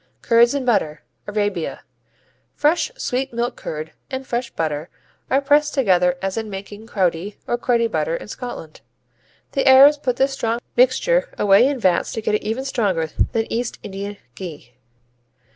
Curds 0.23 0.55
and 0.55 0.65
butter 0.65 1.03
Arabia 1.27 1.81
Fresh 2.55 2.89
sweet 2.97 3.31
milk 3.31 3.55
curd 3.55 3.91
and 4.09 4.25
fresh 4.25 4.49
butter 4.49 4.89
are 5.29 5.41
pressed 5.41 5.75
together 5.75 6.17
as 6.23 6.37
in 6.37 6.49
making 6.49 6.87
Crowdie 6.87 7.37
or 7.45 7.55
Cruddy 7.55 7.85
butter 7.87 8.15
in 8.15 8.27
Scotland. 8.27 8.81
The 9.51 9.67
Arabs 9.67 9.99
put 9.99 10.15
this 10.15 10.33
strong 10.33 10.57
mixture 10.75 11.31
away 11.37 11.67
in 11.67 11.77
vats 11.79 12.13
to 12.13 12.21
get 12.23 12.33
it 12.33 12.41
even 12.41 12.65
stronger 12.65 13.11
than 13.33 13.45
East 13.53 13.77
Indian 13.83 14.17
ghee. 14.33 14.73